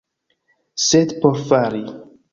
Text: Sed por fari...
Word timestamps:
Sed 0.85 1.15
por 1.21 1.39
fari... 1.53 1.83